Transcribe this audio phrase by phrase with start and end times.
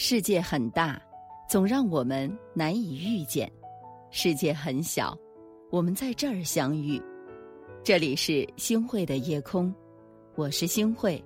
[0.00, 1.02] 世界很大，
[1.48, 3.48] 总让我们难以遇见；
[4.12, 5.18] 世界很小，
[5.72, 7.02] 我们在这儿相遇。
[7.82, 9.74] 这里是星汇的夜空，
[10.36, 11.20] 我是星汇，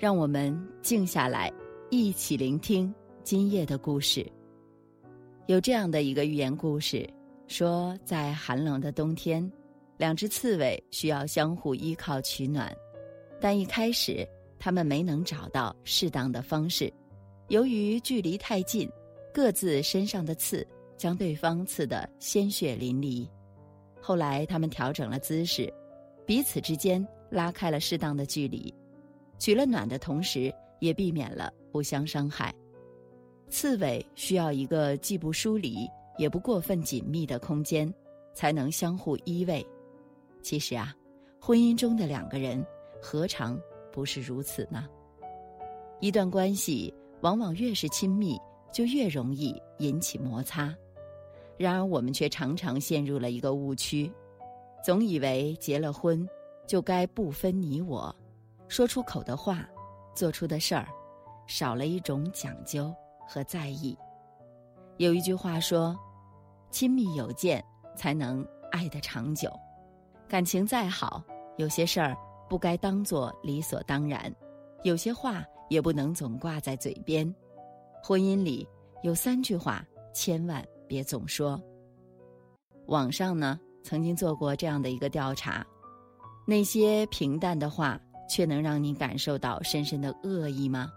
[0.00, 0.52] 让我们
[0.82, 1.48] 静下来，
[1.90, 2.92] 一起聆听
[3.22, 4.26] 今夜的故事。
[5.46, 7.08] 有这样的一个寓言故事，
[7.46, 9.48] 说在寒冷的冬天，
[9.96, 12.76] 两只刺猬需要相互依靠取暖，
[13.40, 14.28] 但一开始
[14.58, 16.92] 他们没能找到适当的方式。
[17.48, 18.86] 由于距离太近，
[19.32, 20.66] 各自身上的刺
[20.98, 23.26] 将对方刺得鲜血淋漓。
[24.02, 25.72] 后来，他们调整了姿势，
[26.26, 28.72] 彼此之间拉开了适当的距离，
[29.38, 32.54] 取了暖的同时，也避免了互相伤害。
[33.48, 37.90] 刺猬需要一个既不疏离也不过分紧密的空间，
[38.34, 39.64] 才能相互依偎。
[40.42, 40.94] 其实啊，
[41.40, 42.62] 婚姻中的两个人
[43.00, 43.58] 何尝
[43.90, 44.86] 不是如此呢？
[45.98, 46.92] 一段关系。
[47.20, 48.40] 往往越是亲密，
[48.72, 50.74] 就越容易引起摩擦。
[51.56, 54.12] 然而，我们却常常陷入了一个误区，
[54.84, 56.26] 总以为结了婚
[56.66, 58.14] 就该不分你我，
[58.68, 59.68] 说出口的话，
[60.14, 60.86] 做出的事儿，
[61.48, 62.94] 少了一种讲究
[63.26, 63.98] 和在意。
[64.98, 65.98] 有一句话说
[66.70, 67.64] ：“亲密有间，
[67.96, 69.50] 才能爱得长久。”
[70.28, 71.22] 感情再好，
[71.56, 72.16] 有些事儿
[72.48, 74.32] 不该当做理所当然，
[74.84, 75.44] 有些话。
[75.68, 77.32] 也不能总挂在嘴边，
[78.02, 78.66] 婚姻里
[79.02, 81.60] 有三句话千万别总说。
[82.86, 85.66] 网上呢曾经做过这样的一个调查，
[86.46, 90.90] 那些平淡的话却能让你感受到深深的恶意吗？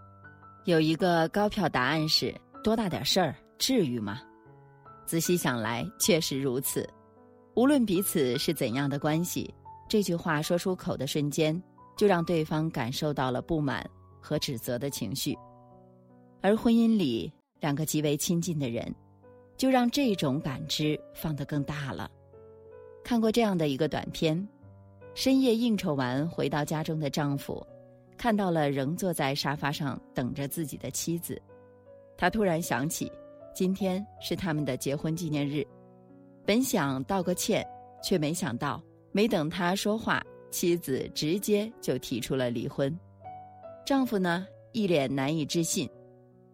[0.64, 4.22] 有一个高票答案是：多大点事儿，至于吗？
[5.04, 6.88] 仔细想来，确实如此。
[7.54, 9.52] 无论彼此是怎样的关系，
[9.88, 11.60] 这句话说出口的瞬间，
[11.96, 13.84] 就让对方感受到了不满。
[14.22, 15.36] 和指责的情绪，
[16.40, 18.94] 而婚姻里两个极为亲近的人，
[19.56, 22.10] 就让这种感知放得更大了。
[23.04, 24.48] 看过这样的一个短片：
[25.14, 27.66] 深夜应酬完回到家中的丈夫，
[28.16, 31.40] 看到了仍坐在沙发上等着自己的妻子，
[32.16, 33.10] 他突然想起
[33.52, 35.66] 今天是他们的结婚纪念日，
[36.46, 37.66] 本想道个歉，
[38.02, 38.80] 却没想到
[39.10, 42.96] 没等他说话，妻子直接就提出了离婚。
[43.84, 45.90] 丈夫呢，一脸难以置信，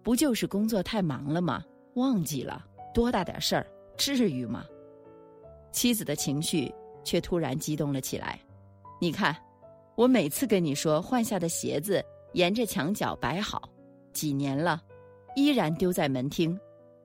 [0.02, 1.62] 不就是工作太忙了吗？
[1.94, 3.66] 忘记了多大点事儿，
[3.96, 4.64] 至于吗？
[5.70, 6.72] 妻子的情绪
[7.04, 8.40] 却突然激动了起来。
[8.98, 9.36] 你看，
[9.94, 12.02] 我每次跟你说换下的鞋子
[12.32, 13.68] 沿着墙角摆好，
[14.12, 14.82] 几年了，
[15.36, 16.58] 依然丢在门厅，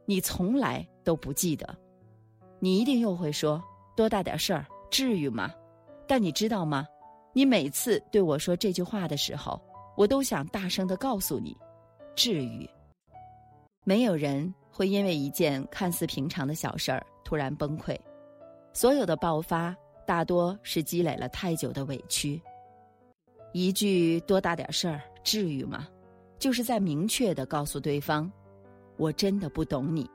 [0.06, 1.68] 你从来都不记得。
[2.60, 3.62] 你一定又会说
[3.94, 5.54] 多大点事儿，至于吗？
[6.08, 6.88] 但你知道吗？
[7.34, 9.62] 你每次对我说这句话的时候。
[9.96, 11.56] 我都想大声的告诉你，
[12.16, 12.70] 至于。
[13.84, 17.98] 没有人会因为一件看似平常的小事儿突然崩溃，
[18.74, 19.76] 所有的爆发
[20.08, 22.42] 大多是积累了太久的委屈。
[23.52, 25.88] 一句多大点事儿，至于吗？
[26.40, 28.32] 就是在明确的告诉对方，
[28.98, 30.10] 我真的不懂你，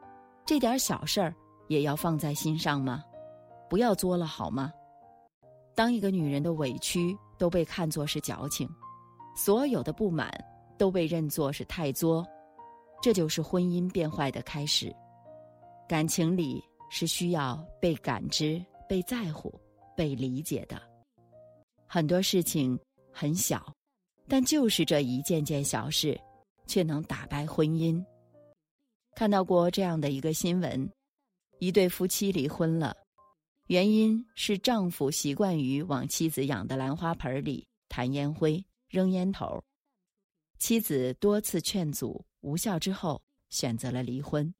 [0.44, 1.34] 这点小事儿
[1.68, 3.04] 也要放在心上吗？
[3.68, 4.72] 不要作了好吗？
[5.74, 8.68] 当一个女人的委屈都被看作是矫情。
[9.38, 10.28] 所有的不满
[10.76, 12.26] 都被认作是太作，
[13.00, 14.92] 这就是婚姻变坏的开始。
[15.88, 16.60] 感情里
[16.90, 19.48] 是需要被感知、被在乎、
[19.96, 20.82] 被理解的。
[21.86, 22.76] 很多事情
[23.12, 23.72] 很小，
[24.26, 26.20] 但就是这一件件小事，
[26.66, 28.04] 却能打败婚姻。
[29.14, 30.90] 看到过这样的一个新闻：
[31.60, 32.92] 一对夫妻离婚了，
[33.68, 38.60] 原因是丈夫习惯于往妻子养的兰花盆里弹烟灰。
[38.88, 39.62] 扔烟头，
[40.58, 44.52] 妻子多次劝阻无效之后，选择了离婚。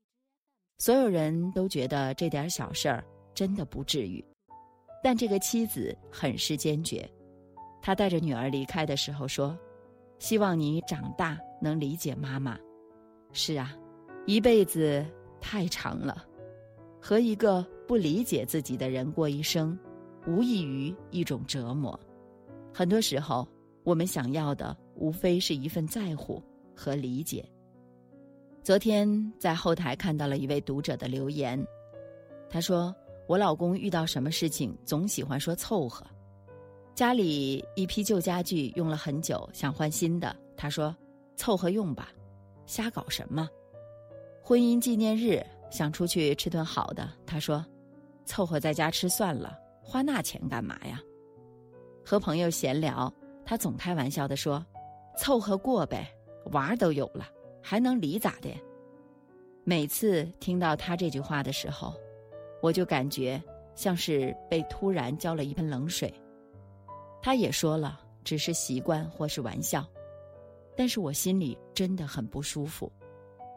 [0.77, 3.03] 所有人都觉得这点小事儿
[3.35, 4.23] 真的不至于，
[5.03, 7.11] 但这个妻子很是坚决。
[7.81, 9.59] 她带着女儿离开的时候说
[10.21, 12.59] ：“希望你长大能理解妈妈。”
[13.33, 13.75] 是啊，
[14.27, 15.03] 一辈子
[15.41, 16.23] 太长了，
[17.01, 19.77] 和一个不理解自己的人过一生，
[20.27, 21.99] 无异于一种折磨。
[22.75, 23.49] 很多时候。
[23.89, 26.43] 我们想要的无非是一份在乎
[26.77, 27.43] 和理解。
[28.63, 31.59] 昨天在后台看到了一位读者的留言，
[32.51, 32.95] 他说
[33.27, 36.07] ：“我老公遇到什么事情总喜欢说凑合，
[36.95, 40.95] 家里一批旧家具用了很久，想换新的，他说
[41.35, 42.11] 凑合用吧，
[42.67, 43.49] 瞎搞什么？
[44.43, 47.65] 婚姻纪念日想出去吃顿好的，他说
[48.27, 51.01] 凑合在家吃算了，花那钱干嘛呀？
[52.05, 53.11] 和朋友闲聊。”
[53.49, 54.63] 他总开玩笑的说
[55.17, 56.07] ：“凑合过呗，
[56.53, 57.27] 娃都有了，
[57.63, 58.55] 还能离咋的？
[59.65, 61.95] 每次听到他这句话的时候，
[62.61, 63.43] 我就感觉
[63.75, 66.13] 像是被突然浇了一盆冷水。
[67.23, 69.83] 他也说了，只是习惯或是玩笑，
[70.77, 72.93] 但是我心里真的很不舒服，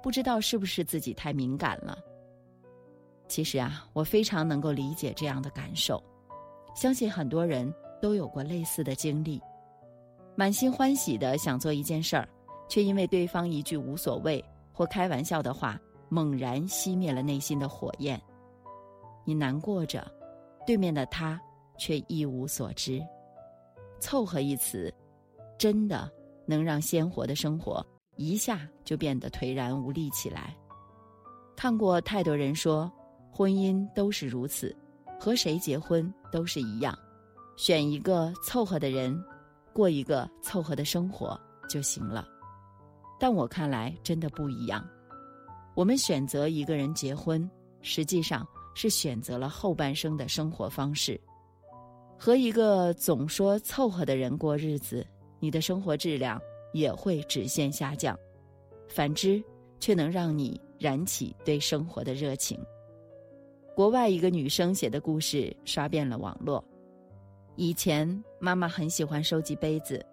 [0.02, 1.98] 不知道是不是自己太敏感了。
[3.28, 6.02] 其实啊，我非常能够理解这样的感受，
[6.78, 7.70] 相信很多人
[8.02, 9.42] 都有过类似的经历，
[10.36, 12.28] 满心欢喜的想做一件事儿，
[12.68, 14.44] 却因为对方一句无所谓
[14.74, 15.80] 或开玩笑的话。
[16.14, 18.22] 猛然熄灭了内心的火焰，
[19.24, 20.06] 你难过着，
[20.68, 21.40] 对面的他
[21.78, 23.02] 却一无所知。
[24.02, 24.94] 凑合一词，
[25.58, 26.12] 真的
[26.46, 27.82] 能让鲜活的生活
[28.18, 30.54] 一下就变得颓然无力起来。
[31.56, 32.92] 看过太多人说，
[33.32, 34.76] 婚姻都是如此，
[35.18, 36.94] 和谁结婚都是一样，
[37.56, 39.18] 选一个凑合的人，
[39.74, 42.28] 过一个凑合的生活就行了。
[43.20, 44.88] 但我看来真的不一样。
[45.76, 47.50] 我们选择一个人结婚，
[47.82, 51.20] 实际上是选择了后半生的生活方式。
[52.18, 55.06] 和一个总说凑合的人过日子，
[55.40, 56.40] 你的生活质量
[56.74, 58.16] 也会直线下降；
[58.88, 59.44] 反之，
[59.80, 62.60] 却能让你燃起对生活的热情。
[63.76, 66.64] 国外一个女生写的故事刷遍了网络。
[67.56, 70.06] 以前妈妈很喜欢收集杯子，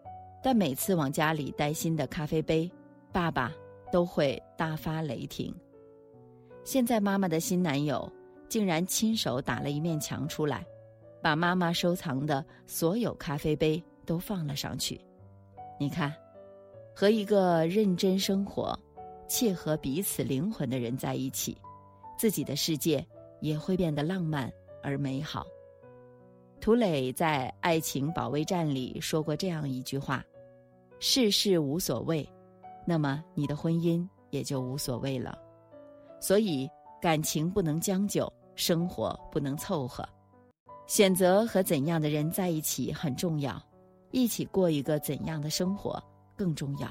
[0.42, 2.70] 但每次往家里带新的咖啡杯，
[3.12, 3.52] 爸爸。
[3.90, 5.50] 都会大发雷霆。
[6.62, 8.06] 现在妈妈的新男友
[8.46, 10.62] 竟然亲手打了一面墙出来，
[11.22, 15.00] 把妈妈收藏的所有咖啡杯都放了上去。
[15.80, 16.14] 你看，
[16.94, 18.78] 和一个认真生活、
[19.26, 21.56] 切合彼此灵魂的人在一起，
[22.18, 23.02] 自己的世界
[23.40, 24.52] 也会变得浪漫
[24.82, 25.46] 而美好。
[26.60, 30.24] 涂磊在《爱情保卫战》里说过这样一句话
[30.98, 32.28] ：“世事无所谓。”
[32.84, 35.38] 那么你的婚姻也就无所谓了，
[36.20, 36.68] 所以
[37.00, 40.06] 感情不能将就，生活不能凑合，
[40.86, 43.62] 选择和怎样的人在一起很重要，
[44.10, 46.02] 一起过一个怎样的生活
[46.34, 46.90] 更重要。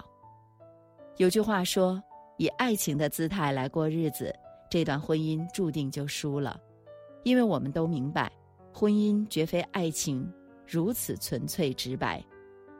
[1.18, 2.02] 有句话说，
[2.38, 4.32] 以爱情的姿态来过日子，
[4.70, 6.60] 这段婚姻注定就输了，
[7.24, 8.32] 因为我们都明白，
[8.80, 10.32] 婚姻绝非爱情
[10.68, 12.24] 如此纯粹直白，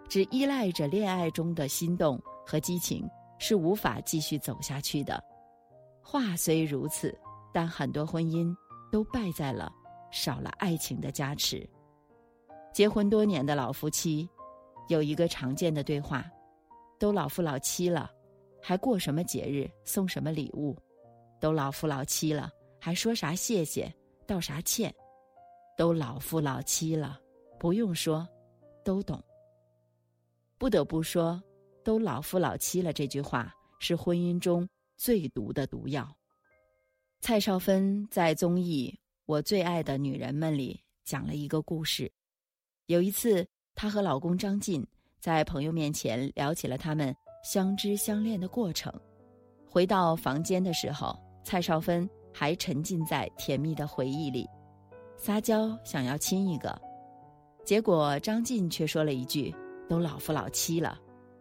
[0.08, 2.22] 只依赖着恋爱中的心动。
[2.46, 3.06] 和激情
[3.40, 5.22] 是无法继续走下去的。
[6.04, 7.14] 话虽如此，
[7.52, 8.56] 但很多婚姻
[8.92, 9.70] 都败在了
[10.12, 11.68] 少了爱情的加持。
[12.72, 14.30] 结婚多年的老夫妻
[14.88, 16.24] 有一个常见的对话：
[17.00, 18.10] 都老夫老妻了，
[18.62, 20.78] 还过什么节日，送什么礼物？
[21.42, 23.92] 都老夫老妻了，还说啥谢谢，
[24.28, 24.94] 道啥歉？
[25.78, 27.22] 都老夫老妻了，
[27.60, 28.28] 不用说，
[28.84, 29.24] 都懂。
[30.58, 31.42] 不得不说。
[31.84, 36.14] 都老夫老妻了，这句话是婚姻中最毒的毒药。
[37.22, 38.94] 蔡少芬在综艺
[39.26, 42.12] 《我最爱的女人们》里讲了一个故事。
[42.88, 44.86] 有一次，她和老公张晋
[45.18, 48.92] 在朋友面前聊起了他们相知相恋的过程。
[49.66, 54.46] 回到房间的时候，蔡少芬还沉浸在甜蜜的回忆里，
[55.18, 56.80] 撒娇想要亲一个，
[57.66, 59.54] 结果张晋却说了一句
[59.90, 61.00] ：“都老夫老妻了。”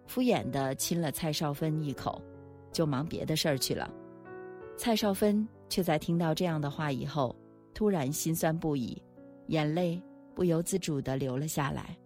[0.09, 2.23] 敷衍的亲了蔡少芬一口，
[2.73, 3.92] 就忙别的事儿去了。
[4.76, 7.35] 蔡少芬却在听到这样的话以后，
[7.75, 9.02] 突然心酸不已，
[9.49, 10.00] 眼泪
[10.35, 11.97] 不由自主的流了下来。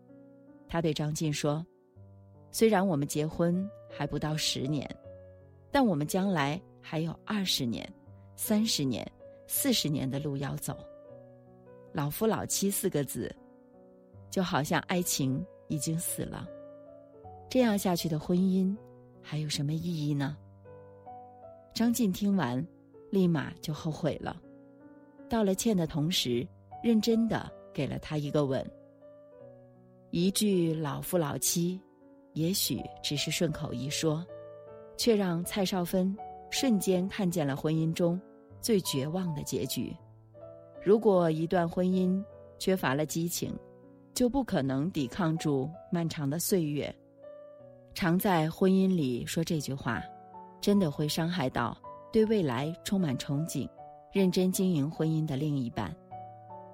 [0.67, 1.65] 他对张晋说
[2.51, 4.89] ：“虽然我们结婚还不到十年，
[5.71, 7.87] 但我们将来还有二十年、
[8.35, 9.07] 三十年、
[9.47, 10.77] 四十年的路要走。
[11.93, 13.35] 老夫老妻四个字，
[14.31, 16.47] 就好像爱情已经死了。”
[17.51, 18.77] 这样下去的婚姻，
[19.21, 20.37] 还有什么意义呢？
[21.75, 22.65] 张晋听完，
[23.11, 24.41] 立马就后悔了，
[25.29, 26.47] 道了歉的同时，
[26.83, 28.65] 认真的给了他一个吻。
[30.11, 31.81] 一句老夫老妻，
[32.35, 34.25] 也许只是顺口一说，
[34.97, 36.17] 却让蔡少芬
[36.51, 38.21] 瞬间看见了婚姻中
[38.61, 39.97] 最绝望的结局。
[40.83, 42.23] 如果一段婚姻
[42.59, 43.55] 缺乏了激情，
[44.15, 46.95] 就不可能抵抗住漫长的岁月。
[47.93, 50.03] 常在婚姻里说这句话，
[50.61, 51.77] 真的会伤害到
[52.13, 53.69] 对未来充满憧憬、
[54.13, 55.95] 认真经营婚姻的另一半。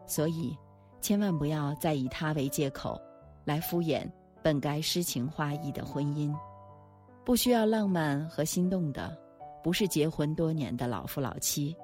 [0.07, 0.57] 所以，
[1.01, 3.01] 千万不要再以他为借口，
[3.45, 4.09] 来敷衍
[4.43, 6.33] 本该诗情画意的婚姻。
[7.25, 9.17] 不需要浪漫和心动的，
[9.65, 11.75] 不是结婚多年的老夫老妻，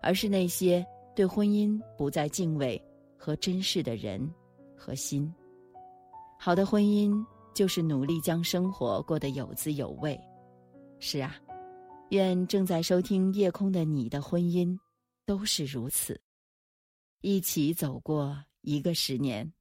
[0.00, 0.86] 而是那些
[1.18, 2.80] 对婚姻不再敬畏
[3.16, 4.32] 和珍视的人
[4.76, 5.28] 和心。
[6.38, 7.26] 好的婚姻。
[7.54, 10.16] 就是努力将生活过得有滋有味。
[11.00, 11.34] 是啊，
[12.10, 14.78] 愿正在收听夜空的你的婚姻
[15.26, 16.20] 都是如此，
[17.20, 19.52] 一起走过一个十年，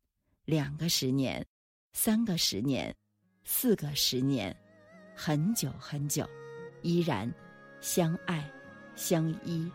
[0.46, 1.44] 两个十年，
[1.92, 2.96] 三个十年，
[3.44, 4.56] 四个十年，
[5.16, 6.24] 很久很久，
[6.84, 7.34] 依然
[7.82, 8.48] 相爱、
[8.96, 9.68] 相依、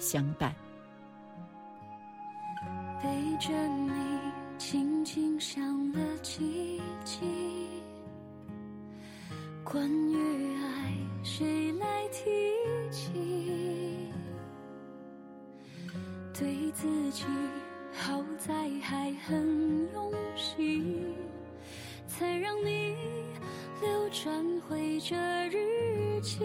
[0.00, 0.52] 相伴。
[3.02, 3.92] 背着你，
[4.58, 7.20] 轻轻想了几集，
[9.64, 12.24] 关于爱，谁来提
[12.90, 13.12] 起？
[16.36, 17.24] 对自己
[17.92, 21.14] 好在还很用心，
[22.06, 22.96] 才让你
[23.80, 25.16] 流转回这
[25.48, 26.40] 日记。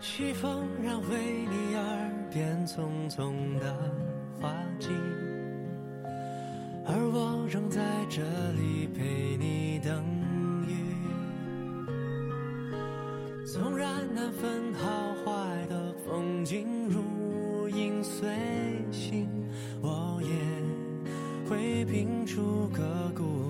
[0.00, 3.74] 西风让为你而边匆匆的
[4.40, 4.88] 花季，
[6.86, 8.22] 而我仍在这
[8.52, 10.04] 里陪你等
[10.64, 10.94] 雨。
[13.44, 18.28] 纵然难分好坏的风景如影随
[18.92, 19.28] 形，
[19.82, 20.30] 我也
[21.48, 23.49] 会拼出个故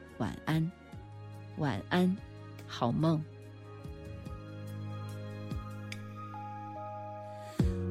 [0.21, 0.71] 晚安，
[1.57, 2.15] 晚安，
[2.67, 3.19] 好梦。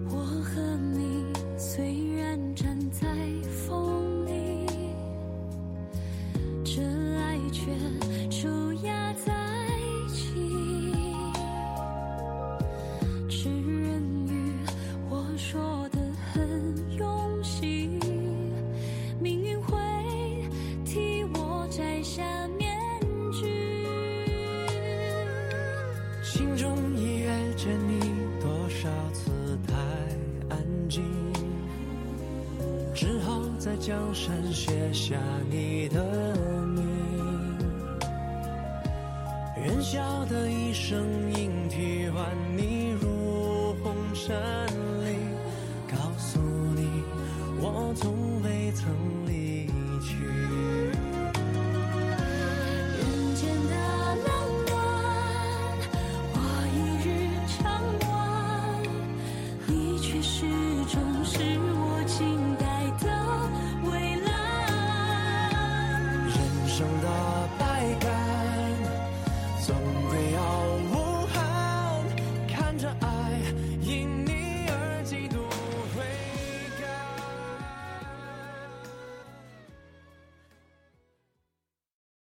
[0.09, 0.61] 我和
[0.93, 1.25] 你
[1.59, 3.05] 虽然站在
[3.67, 4.69] 风里，
[6.65, 6.81] 这
[7.19, 7.73] 爱却
[33.61, 35.15] 在江山写下
[35.51, 36.03] 你的
[36.65, 36.83] 名。
[39.55, 40.99] 人笑的一声
[41.35, 42.25] 莺啼唤
[42.57, 44.35] 你入红尘
[45.05, 45.15] 里，
[45.93, 46.41] 告诉
[46.75, 46.89] 你
[47.61, 48.91] 我从未曾
[49.27, 49.50] 离